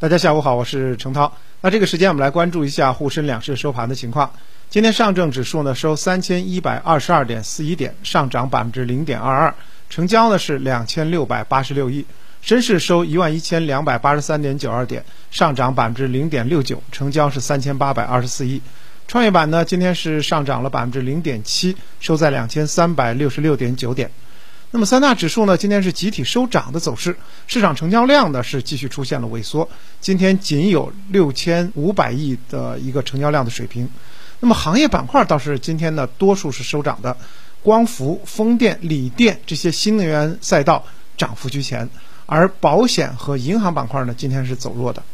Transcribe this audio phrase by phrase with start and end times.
[0.00, 1.32] 大家下午好，我是程涛。
[1.60, 4.28] 那这个时间我们来关注一下沪深两市收盘的情况。
[4.68, 9.54] 今天上证指数呢收三千一百二十二点四一点，上涨百分之零点二二，
[9.88, 12.04] 成交呢是两千六百八十六亿。
[12.42, 18.60] 深市收一万一千两百八十三点九二点，上涨百分之零点六九，成交是三千八百二十四亿。
[19.06, 24.10] 创业板呢今天是上涨了百分之零点七，收在两千三百六十六点九点。
[24.74, 27.16] 那么三大指数呢，今天是集体收涨的走势，
[27.46, 29.68] 市场成交量呢是继续出现了萎缩，
[30.00, 33.88] 今天仅有六千五百亿的一个成交量的水平。
[34.40, 37.16] 那么行业板块倒是今天呢多数是收涨的，
[37.62, 40.84] 光伏、风电、锂电这些新能源赛道
[41.16, 41.88] 涨幅居前，
[42.26, 45.04] 而保险和银行板块呢今天是走弱的。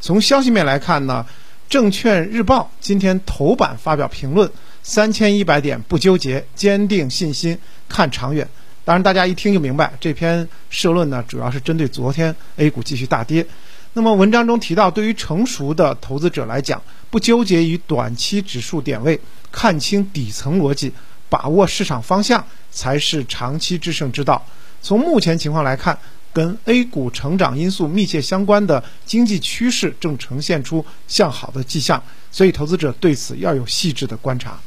[0.00, 1.26] 从消息面来看呢，
[1.68, 4.48] 证券日报今天头版发表评论：
[4.84, 8.48] 三千一百点不纠结，坚定信心，看长远。
[8.84, 13.46] 当然，大家一听就明白，这篇社论呢，主要是针对昨天 A 股继续大跌。
[13.92, 19.20] 那么文章中提到，对于成熟的投资者来讲，不纠结于短期指数点位，
[19.52, 20.92] 看清底层逻辑，
[21.28, 24.44] 把握市场方向，才是长期制胜之道。
[24.80, 25.96] 从目前情况来看，
[26.32, 34.58] 跟 A 股成长因素密切相关的经济趋势正呈现出向好的迹象，所以投资者对此要有细致的观察。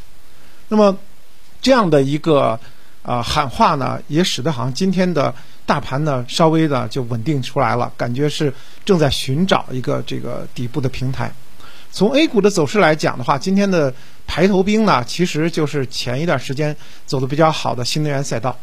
[0.69, 0.97] 那么，
[1.61, 2.57] 这样的一个。
[3.05, 8.51] 啊，喊话呢，也使得好像今天的大盘呢稍微的就稳定出来了，感觉是
[8.83, 11.31] 正在寻找一个这个底部的平台。
[11.91, 13.93] 从 A 股的走势来讲的话，今天的
[14.25, 18.57] 排头兵呢，其实就是前一段时间走的比较好的新能源赛道。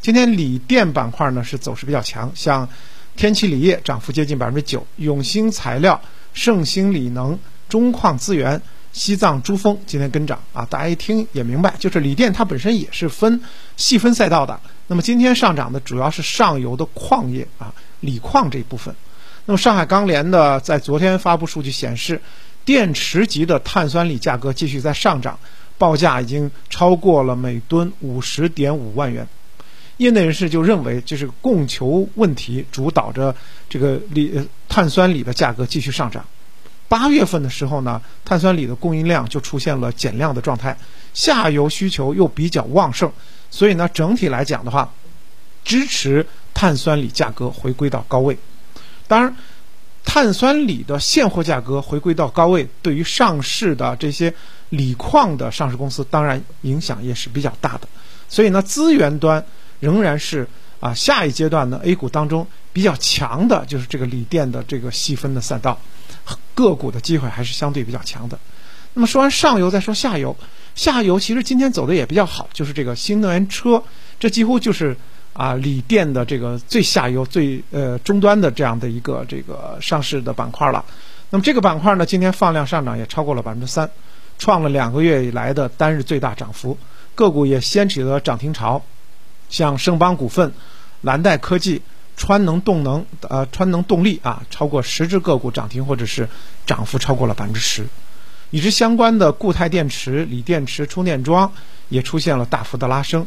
[0.00, 2.68] 今天锂电板块呢是走势比较强，像
[3.16, 6.00] 天齐锂业涨幅接近百分之九，永兴材料、
[6.32, 7.36] 盛兴锂能、
[7.68, 8.62] 中矿资源。
[8.98, 13.40] 西藏珠峰今天跟涨啊，大家一听也明白，就是锂电它本身也是分
[13.76, 14.58] 细分赛道的。
[14.88, 18.92] 那么今天上涨的主要是上游的矿业啊，锂矿这一部分。
[19.46, 22.20] 那么上海钢联的在昨天发布数据显示，
[22.64, 25.38] 电池级的碳酸锂价格继续在上涨，
[25.78, 29.28] 报价已经超过了每吨五十点五万元。
[29.98, 33.32] 业内人士就认为，就是供求问题主导着
[33.68, 36.24] 这个锂碳酸锂的价格继续上涨。
[36.88, 40.76] 八月份的时候呢，碳酸锂的供应量就出现了减量的状态，
[41.12, 43.12] 下游需求又比较旺盛，
[43.50, 44.90] 所以呢，整体来讲的话，
[45.64, 48.36] 支持碳酸锂价格回归到高位。
[49.06, 49.36] 当然，
[50.04, 54.32] 碳酸锂的现货价格回归到高位，对于上市的这些
[54.70, 57.88] 锂矿的上市公司，当然影响也是比较大的。
[58.30, 59.44] 所以呢，资源端
[59.80, 60.48] 仍然是
[60.80, 65.78] 啊，下一阶段呢，A 股当中比较强的就是这个锂电的这个细分的赛道。
[66.54, 68.38] 个股的机会还是相对比较强的。
[68.94, 70.36] 那么说完上游，再说下游。
[70.74, 73.82] 下游其实今天走的也比较好，就是这个新能源车，
[74.18, 74.96] 这几乎就是
[75.32, 80.84] 啊锂电的这个最下游、最呃终端的这样的一个这个上市的板块了。
[81.30, 83.90] 那么这个板块呢，今天放量上涨也超过了百分之三，
[84.38, 86.78] 创了两个月以来的单日最大涨幅。
[87.14, 88.82] 个股也掀起了涨停潮，
[89.48, 90.52] 像盛邦股份、
[91.02, 91.82] 蓝带科技。
[92.18, 96.28] 川能动能，呃，川能动力啊，超过十只个股涨停或者是
[96.66, 97.86] 涨幅超过了百分之十，
[98.50, 101.50] 与之相关的固态电池、锂电池充电桩
[101.88, 103.24] 也出现了大幅的拉升，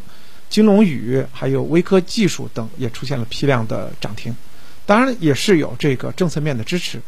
[0.50, 4.36] 金龙宇还有微科技术等也出现了批量的涨停，
[4.86, 7.02] 当然也是有这个政策面的支持。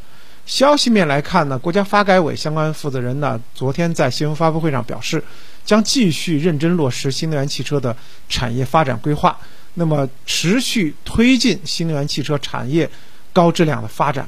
[0.46, 5.24] 消息面来看呢，国家发改委相关负责人呢昨天在新闻发布会上表示，
[5.64, 7.96] 将继续认真落实新能源汽车的
[8.28, 9.38] 产业发展规划。
[9.76, 12.88] 那么，持续推进新能源汽车产业
[13.32, 14.28] 高质量的发展。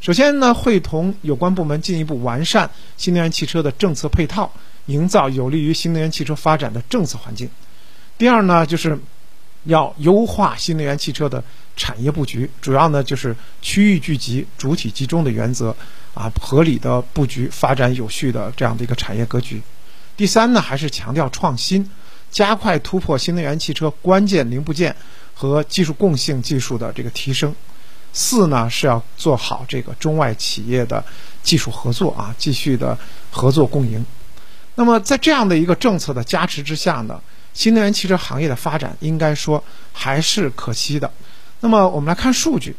[0.00, 4.50] 首先呢，会同有关部门进一步完善新能源汽车的政策配套，
[4.86, 7.50] 营造有利于新能源汽车发展的政策环境。
[8.16, 8.98] 第二呢，就是
[9.66, 11.42] 要优化新能源汽车的
[11.76, 15.76] 产业布局，主要呢就是区域聚集、主体集中的原则，
[16.14, 19.62] 啊，合理的布局，发展有序的这样的一个产业格局。
[20.16, 21.88] 第三呢，还是强调创新。
[22.28, 24.94] 加快突破新能源汽车关键零部件
[25.32, 27.54] 和技术共性技术的这个提升。
[28.12, 31.02] 四呢是要做好这个中外企业的
[31.42, 32.98] 技术合作啊，继续的
[33.30, 34.04] 合作共赢。
[34.74, 37.22] 那么在这样的一个政策的加持之下呢，
[37.56, 39.64] 新能源汽车行业的发展应该说
[39.94, 41.10] 还是可期的。
[41.60, 42.76] 那么我们来看数据，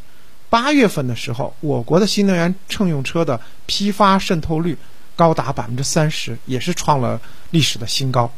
[0.48, 4.78] 八月份的时候，我国的新能源乘用车的批发渗透率
[5.16, 7.20] 高达百分之三十，也是创了
[7.50, 8.32] 历史的新高。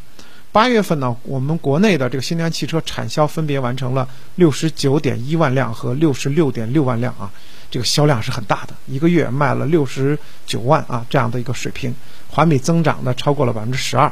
[0.50, 7.30] 八月份呢，我们国内的这个新能源汽车产销分别完成了六十九点一万辆和六十六点六万辆啊，
[7.70, 11.94] 这个销量是很大的，一个月卖了六十九万啊这样的一个水平，
[12.30, 14.10] 环比增长呢超过了百分之十二，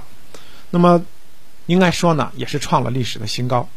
[0.69, 1.03] 那么
[1.69, 3.69] 应该说呢也是创了历史的新高。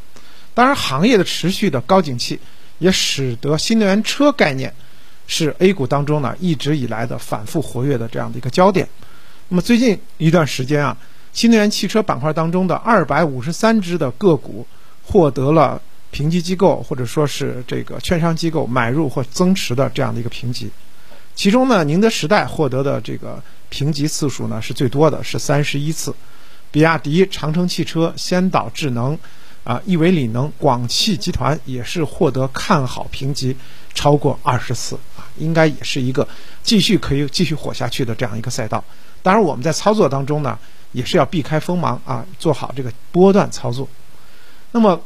[0.54, 2.40] 当然，行业的持续的高景气
[2.80, 4.74] 也使得新能源车概念
[5.28, 8.88] 是 A 股当中呢一直以来的反复活跃的这样的一个焦点。
[9.48, 10.98] 那么最近一段时间啊，
[11.32, 14.66] 新能源汽车板块当中的二百五十三只的个股
[15.04, 20.70] 获得了评级机构或者说是这个券商机构买入或增持的这样的一个评级。
[21.34, 26.14] 其中呢，宁德时代获得的这个评级次数呢是最多的，是三十一次。
[26.72, 29.18] 比亚迪、长城汽车、先导智能。
[29.64, 33.56] 啊，亿维锂能、广汽集团也是获得看好评级
[33.94, 36.28] 超过二十次啊，应该也是一个
[36.64, 38.84] 继续可以继续火下去的这样一个赛道。
[39.22, 40.58] 当然，我们在操作当中呢，
[40.94, 43.88] 也是要避开锋芒啊，做好这个波段操作。
[44.72, 45.00] 那么，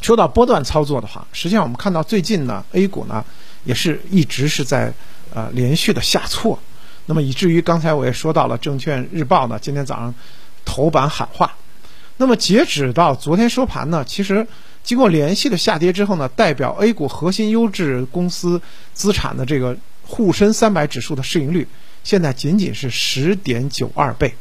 [0.00, 3.22] 说到波段操作的话，实际上我们看到最近呢，A 股呢
[3.64, 4.90] 也是一直是在
[5.34, 6.58] 呃连续的下挫，
[7.04, 10.14] 那么以至于刚才我也说到了，证券日报呢今天早上
[10.64, 11.54] 头版喊话。
[12.18, 14.46] 那么截止到昨天收盘呢，其实
[14.84, 18.60] 经过连续的下跌之后呢，代表 A 股核心优质公司
[18.92, 19.76] 资产的这个
[20.06, 21.66] 沪深三百指数的市盈率，
[22.04, 24.32] 现在仅仅是十点九二倍。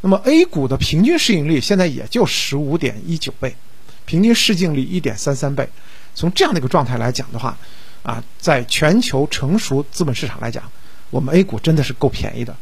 [0.00, 3.56] 那么 A 股的平均市盈率现在也就十五点一九倍，
[4.04, 5.68] 平均市净率一点三三倍。
[6.14, 7.56] 从这样的一个状态来讲的话，
[8.02, 10.62] 啊，在全球成熟资本市场来讲，
[11.10, 12.54] 我们 A 股真的是够便宜的。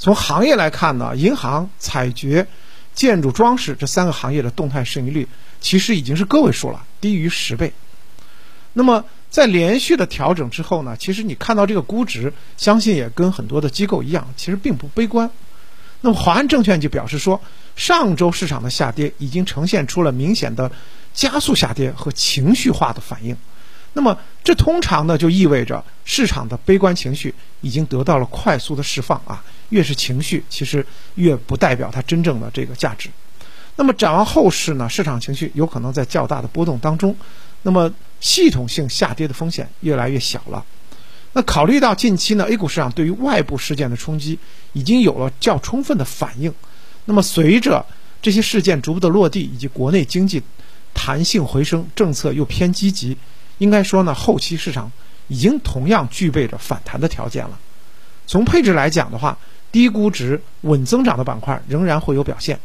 [0.00, 2.48] 从行业来看呢，银行、采掘。
[2.92, 5.28] 建筑装饰这三个行业的动态市盈率
[5.60, 7.72] 其实已经是个位数了，低于十倍。
[8.72, 15.30] 那么在连续的调整之后呢，其实你看到这个估值，相信也跟很多的机构一样，其实并不悲观。
[16.00, 17.40] 那么华安证券就表示说，
[17.76, 20.72] 上周市场的下跌已经呈现出了明显的
[21.14, 23.36] 加速下跌和情绪化的反应。
[23.92, 29.42] 那么这通常呢就意味着市场的悲观情绪已经得到了快速的释放啊。
[29.70, 30.84] 越是情绪，其实
[31.14, 33.08] 越不代表它真正的这个价值。
[33.76, 34.88] 那么展望后市呢？
[34.88, 37.16] 市场情绪有可能在较大的波动当中，
[37.62, 40.64] 那么系统性下跌的风险越来越小了。
[41.32, 44.36] 那考虑到近期呢，A 股市场对于外部事件的冲击
[44.72, 46.52] 已经有了较充分的反应，
[47.04, 47.86] 那么随着
[48.20, 50.42] 这些事件逐步的落地，以及国内经济
[50.92, 53.16] 弹性回升，政策又偏积极，
[53.60, 54.90] 应该说呢，后期市场
[55.28, 57.58] 已经同样具备着反弹的条件了。
[58.26, 59.36] 从配置来讲的话，
[59.70, 62.58] 低估值、稳增长的板块仍然会有表现，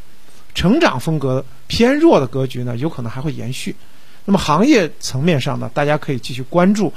[0.53, 3.75] 成长风格偏弱的格局呢，有可能还会延续。
[4.23, 6.91] 那么行业层面上呢，大家可以继续关注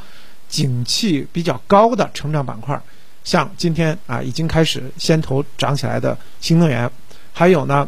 [0.49, 2.81] 景气比较高的成长板块，
[3.25, 6.91] 像今天啊已经开始先头涨起来的新能源，
[7.33, 7.87] 还有呢，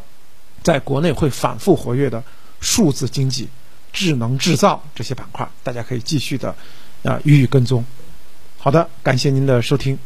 [0.63, 2.23] 在国内会反复活跃的
[2.61, 3.49] 数字经济、
[3.93, 6.55] 智能制造这些板块，大家可以继续的
[7.03, 7.85] 啊予以跟踪。
[8.59, 9.99] 好的，感谢您的收听。